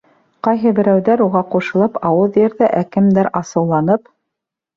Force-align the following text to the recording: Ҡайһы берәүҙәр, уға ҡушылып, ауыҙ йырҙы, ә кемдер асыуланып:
Ҡайһы 0.45 0.69
берәүҙәр, 0.77 1.21
уға 1.25 1.43
ҡушылып, 1.55 1.99
ауыҙ 2.09 2.41
йырҙы, 2.41 2.71
ә 2.79 2.81
кемдер 2.97 3.31
асыуланып: 3.43 4.11